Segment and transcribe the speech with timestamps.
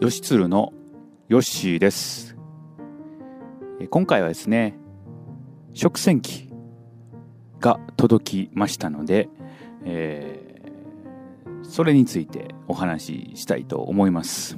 [0.00, 0.72] よしつるの
[1.28, 2.34] ヨッシーです。
[3.80, 4.78] え今回はですね、
[5.74, 6.48] 食洗機
[7.58, 9.28] が届きましたので、
[9.84, 10.50] えー
[11.62, 14.56] それについてお話ししたいと思います。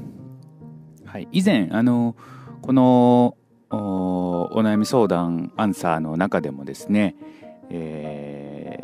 [1.05, 2.15] はい、以前、あの、
[2.63, 3.37] この
[3.69, 7.17] おお悩み相談アンサーの中でもですね、
[7.69, 8.79] え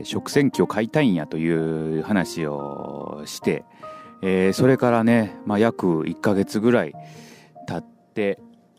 [0.00, 3.64] ー食洗機を買いたいんやという話をして、
[4.22, 6.94] えーそれからね、まあ、約1ヶ月ぐらい
[7.66, 8.38] 経って、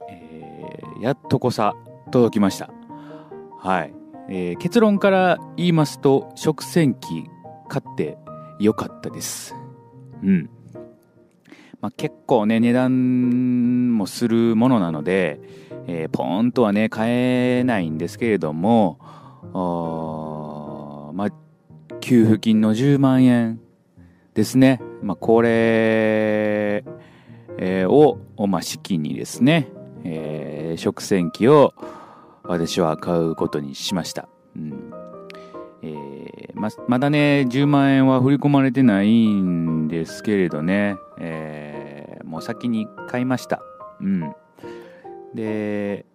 [0.09, 1.75] えーやっとこさ
[2.11, 2.69] 届きました。
[3.59, 3.93] はい。
[4.29, 7.25] えー結論から言いますと、食洗機
[7.67, 8.17] 買って
[8.59, 9.55] よかったです。
[10.23, 10.49] うん。
[11.81, 15.39] まあ、結構ね、値段もするものなので、
[15.87, 17.09] えーポーンとはね、買
[17.59, 18.97] えないんですけれども、
[21.13, 21.31] まあ、
[21.99, 23.59] 給付金の10万円
[24.33, 24.81] ですね。
[25.01, 26.83] まあ、これ、
[27.87, 29.69] を、まあ、資金にですね、
[30.03, 31.73] えー食洗機を
[32.43, 34.27] 私は買うことにしました。
[34.55, 34.91] うん
[35.81, 43.61] えーままだね、10万円は振り込まれてないんですけれどね、えーもう先に買いました。
[44.01, 44.35] うん。
[45.33, 46.05] で、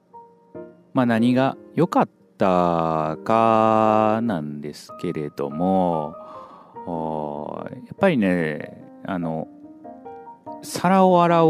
[0.93, 6.15] まあ何が良かったかなんですけれども、
[6.87, 9.49] やっぱりね、あの、
[10.63, 11.47] 皿を洗う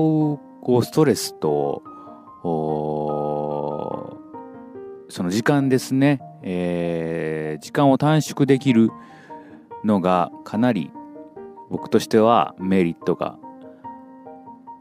[0.62, 1.83] こうストレスと、
[5.09, 8.91] その時間ですね、えー時間を短縮できる
[9.84, 10.91] のがかなり
[11.69, 13.39] 僕としてはメリットが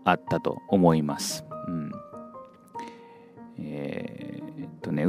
[0.06, 1.49] あったと思います。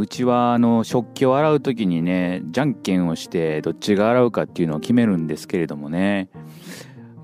[0.00, 6.30] うちはあの食器を洗う時にねじゃんけんをしてどっちが洗うかっていうのを決めるんですけれどもね、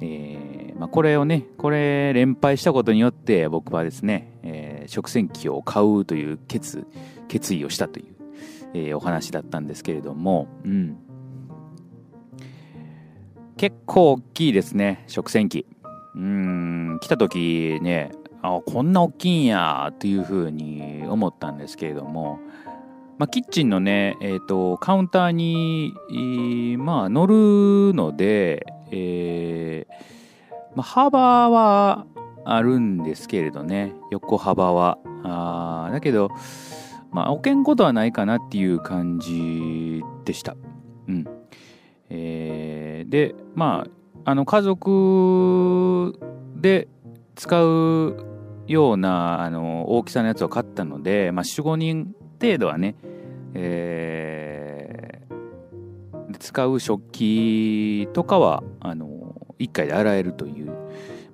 [0.03, 6.87] えーまあ、これをねこれ連敗したことによって僕はですね、えー食洗機を買うという決
[7.27, 8.15] 決意をしたという、
[8.73, 10.97] えーお話だったんですけれども、うん、
[13.57, 15.67] 結構大きいですね食洗機。
[16.15, 18.13] うん来た時ね
[18.47, 22.39] あこんな大きいんやっていうふうに思ったんですけれども、
[23.19, 32.07] まあ、キッチンのね、えー、とカウンターに、まあ、乗るので、えーまあ、幅は
[32.45, 33.95] あるんですけれどね。
[34.11, 34.99] 横幅は。
[35.25, 36.31] あだけど、
[37.11, 40.57] まあ、置けんことはないかなっていう感じでした。
[41.09, 41.25] うん。
[42.11, 43.87] えーでま
[44.25, 46.19] ああの家族
[46.57, 46.89] で
[47.37, 48.36] 使う
[48.67, 52.97] ようなあの大きさのやつを買ったので、まあ、45人程度はね、
[53.55, 55.07] えー
[56.39, 60.73] 使う食器とかはあの1回で洗えるという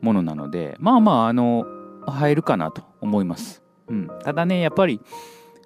[0.00, 1.64] ものなのでまあまああの
[2.06, 5.00] 入るかなと思います、うん、ただねやっぱり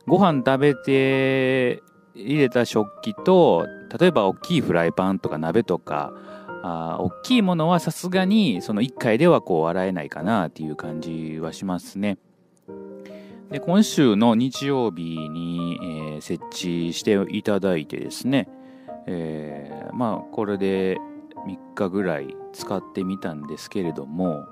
[0.06, 1.82] ご飯食べて
[2.14, 3.66] 入れた食器と
[3.98, 6.12] 例えば大きいフライパンとか鍋とか
[6.62, 12.18] あ大きいものはさすがにその1回ではこう洗えないかなっていう感じはしますね。
[13.50, 18.48] で今週の日曜日に、えー設置していただいてですね、
[19.06, 20.96] えーまあこれで
[21.46, 24.46] 3日ぐらい使ってみたんですけれども、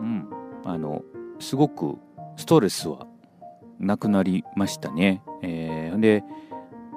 [0.00, 0.28] うん、
[0.64, 1.02] あの
[1.38, 1.98] すごく
[2.36, 3.06] ストレスは
[3.78, 5.22] なくなりましたね。
[5.42, 6.24] えーで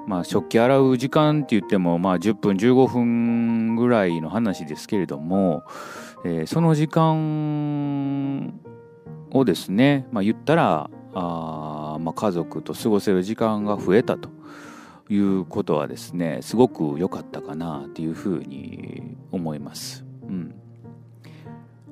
[0.06, 5.62] まあ、食器洗う時間って言っても、まあ、10分15分ぐらいの話ですけれども、
[6.24, 8.60] えーその時間
[9.32, 14.28] をですね、まあ、言ったらあ、まあ、家族と過ごせる時間が増えたと
[15.08, 20.04] いうことはですねすごく良かったかなっていうふうに思います。
[20.22, 20.54] うん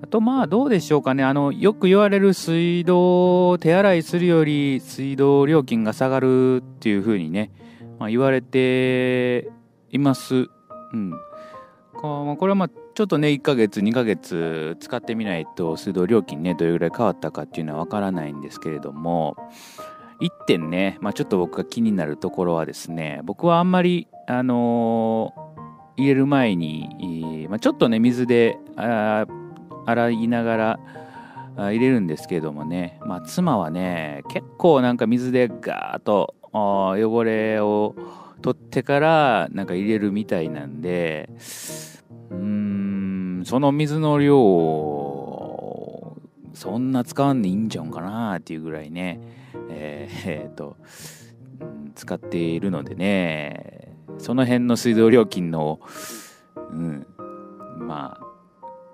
[0.03, 7.51] あとまあどうでしょうかねあのよく言われる水道手洗いするより水道料金が下がるっていうふうにね、
[8.01, 9.49] まあ、言われて
[9.91, 10.49] います。
[10.93, 11.13] うん、
[11.93, 19.37] これはまあちょっとね1ヶ月2ヶ月使ってみないと水道料金ねどれぐらい変わったかっていうのはわからないんですけれども
[20.21, 25.51] 1点ね、まあ、ちょっと僕が気になるところはですね僕はあんまりあのー
[26.01, 30.81] 入れる前に、まあ、ちょっとね水で洗いながら
[31.57, 37.95] 入れるんですけれどもね、まあ、妻はね結構なんか水でガーッと汚れを
[38.43, 41.29] 取ってからなんか入れるみたいなんで
[42.31, 46.17] うんその水の量を
[46.55, 49.21] そんな使わんでいいんじゃんかなっていうぐらいね
[49.71, 50.77] えーえーと
[51.95, 55.81] 使っているのでねその辺の水道料金の、
[56.57, 57.07] うん、
[57.79, 58.31] まあ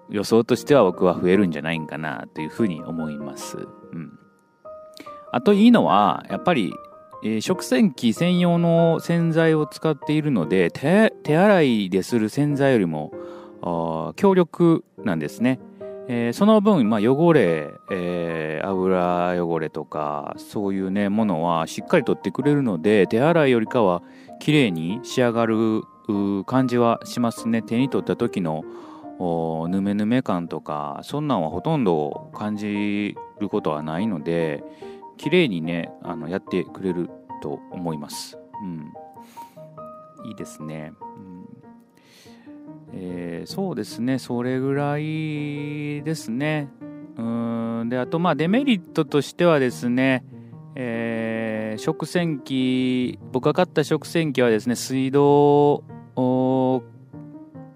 [0.08, 3.58] 予想としては僕は増えるんじゃないんかなというふうに思います。
[3.92, 4.18] うん。
[5.32, 6.72] あといいのは、やっぱり、
[7.26, 13.12] えー、食洗機専用の洗剤を使っているので、手洗いでする洗剤よりも、
[14.14, 15.58] 強力なんですね。
[16.08, 24.04] えー、その分、まあ、汚れ、えー、油汚れとか、そういうね、ものはしっかり取ってくれるので、手洗いよりかは
[24.38, 25.82] 綺麗に仕上がる
[26.44, 27.60] 感じはしますね。
[27.60, 28.62] 手に取った時の
[29.68, 34.62] ぬめぬめ感とか、そんなんはほとんど感じることはないので、
[35.16, 37.10] 綺麗にね、あのやってくれる
[37.42, 38.38] と思います。
[38.62, 38.92] うん。
[40.28, 40.92] いいですね。
[41.18, 41.36] うん
[42.92, 46.68] えー、そうですね、それぐらいですね。
[47.16, 50.24] うんであと、まあ、デメリットとしてはですね、
[50.74, 55.84] えー、食洗機、僕が買った食洗機はですね、水道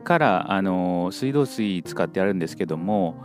[0.05, 3.23] から、あの水道水使ってやるんですけども、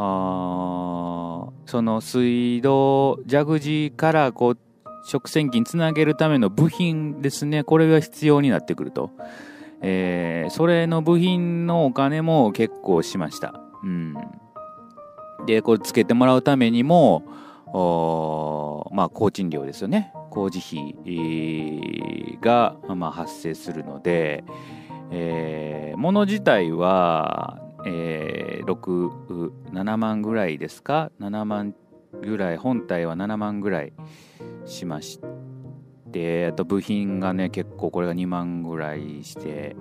[0.00, 4.58] あその水道、蛇口からこう
[5.04, 9.10] 食洗機につなげるための部品ですね、これが必要になってくると。
[9.80, 13.60] えー、それの部品のお金も結構しました。
[13.82, 14.14] うん。
[15.46, 17.24] で、これつけてもらうためにも、
[18.92, 20.12] まあ、工賃料ですよね。
[20.30, 24.44] 工事費が、まあ、発生するので、
[25.10, 31.74] えー、物自体は、えー、6、7万ぐらいですか ?7 万
[32.22, 33.92] ぐらい、本体は7万ぐらい
[34.66, 35.20] しまし
[36.10, 39.76] であと部品がね結構これが2万ぐらいして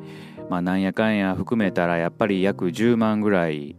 [0.49, 3.77] まあなんやかんや含めたらやっぱり約10万ぐらい、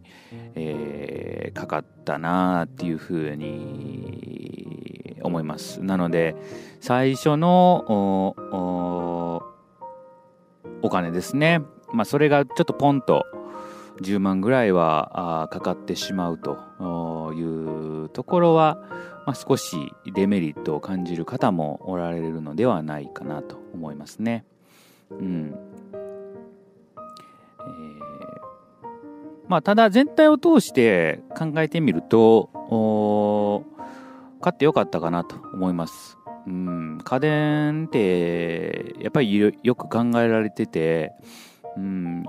[0.55, 6.35] えー、かかったなっていうふうに思いますなので
[6.81, 8.35] 最初の
[10.81, 11.61] お金ですね
[11.93, 13.25] まあそれがちょっとポンと
[14.01, 18.77] 10万ぐらいはかかってしまうというところは
[19.29, 24.43] まあ、少しデメリットを感じる方もおられるのではないかなと思いますね。
[25.11, 25.53] うん
[27.59, 27.65] えー、
[29.47, 32.49] まあ、ただ全体を通して考えてみると
[34.41, 36.17] 買ってよかったかなと思います。
[36.47, 41.11] うん、家電ってやっぱりよく考えられてて、
[41.77, 42.23] うん、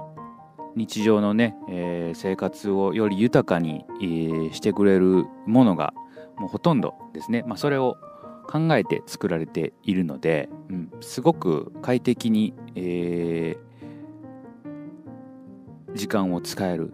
[0.77, 5.95] 日常のね、えー、生活をより豊かに、えー、してくれるものが
[6.37, 7.97] もうほとんどですね、まあ、それを
[8.49, 16.93] 考えて作られているので、うん、すごく快適に、えー、時間を使える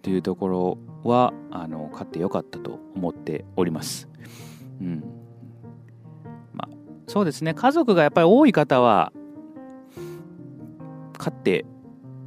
[0.00, 4.08] というところはあの買ってよかったと思っております。
[4.80, 5.02] うん。
[6.52, 6.74] まあ、
[7.08, 7.54] そうですね。
[7.54, 9.12] 家族がやっぱり多い方は
[11.18, 11.64] 買って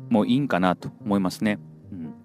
[0.09, 1.59] もいいんかなと思いますね。
[1.91, 2.15] うん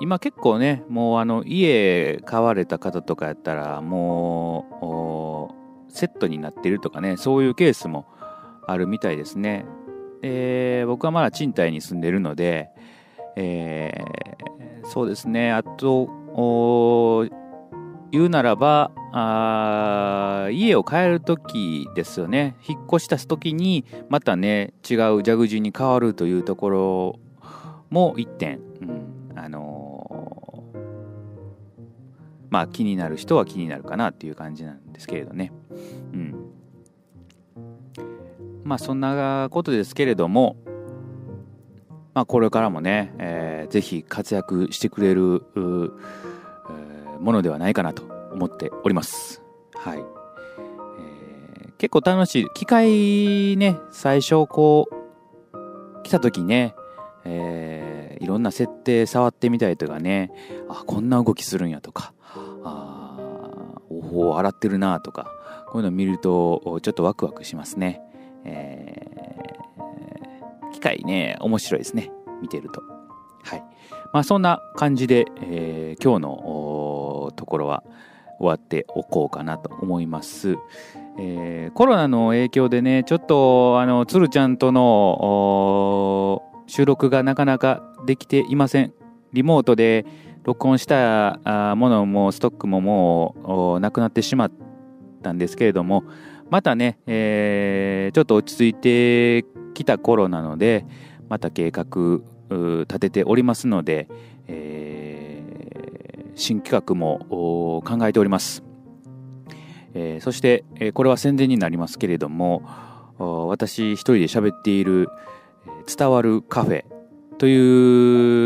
[0.00, 5.48] 今結構ね、もうあの家買われた方とかやったら、も
[5.88, 8.06] うセットになってるとかね、そういうケースも
[8.66, 9.64] あるみたいですね。
[10.22, 12.68] えー、僕はまだ賃貸に住んでるので、
[13.36, 16.10] えー、そうですね、あと、
[18.14, 22.54] 言うならば、あ家を変えるときですよね。
[22.64, 27.18] 引っ越したときに、またね、違う蛇口に変わるというところ
[27.90, 28.84] も一点、う
[29.34, 30.62] ん、あの
[32.50, 35.50] まあ気になる人は気になるかなっていう感じなんですけれどね。
[36.12, 36.34] うん。
[38.62, 40.54] まあそんなことですけれども、
[42.14, 45.42] まあこれからもね、えー、ぜひ活躍してくれる、
[47.24, 49.42] ものではないかなと思っております。
[49.74, 49.98] はい。
[49.98, 52.46] えー、結構楽しい。
[52.54, 56.74] 機械ね、最初こう、来た時ね、
[57.24, 60.30] えー、いろんな設定触ってみたりとかね、
[60.68, 62.12] あ、こんな動きするんやとか、
[62.64, 63.16] あ
[63.90, 65.30] おお洗ってるなとか
[65.66, 68.00] こういうの見るとちょっとワクワクしますね、
[68.44, 72.10] えー、機械ね面白いですね
[72.42, 72.82] 見てると
[73.42, 73.64] はい
[74.12, 76.30] まあそんな感じで、えー、今日の
[77.44, 77.84] ところは
[78.38, 80.56] 終わっておこうかなと思います。
[81.18, 88.92] えー、コロナの影響でね、ちょっと、あの、つるちゃんとの収録がなかなかできていません。
[89.32, 90.06] リモートで、
[90.42, 91.38] 録音した
[91.76, 94.52] ものもストックももうなくなってしまっ
[95.22, 96.04] たんですけれども、
[96.50, 100.84] またね、えー、ちょっと落ち着いてきた頃なので、
[101.28, 102.20] また計画
[102.50, 104.08] 立てておりますので、
[104.46, 104.93] えー、
[106.34, 108.64] 新企画も考えております。
[109.94, 112.62] えー、そして、えこれは宣伝になりますけれども、
[113.18, 115.08] 私一人で喋っている、
[115.86, 116.84] 伝わるカフェ
[117.38, 117.56] とい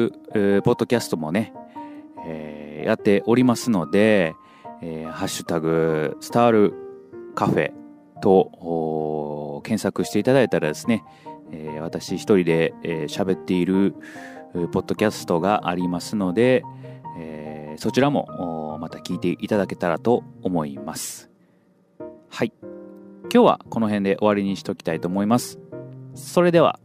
[0.07, 1.53] う、えーポッドキャストもね、
[2.27, 4.35] えーやっておりますので、
[4.83, 6.75] えーハッシュタグ、伝わる
[7.35, 7.73] カフェ
[8.21, 11.03] と検索していただいたらですね、
[11.51, 13.95] えー私一人でえー喋、っている
[14.73, 16.63] ポッドキャストがありますので、
[17.79, 21.31] そちらもまた聞いていただけたらと思います。
[22.29, 22.53] はい。
[23.33, 25.61] 今日はこの辺で終わりにしときたいと思います。
[26.15, 26.81] それでは。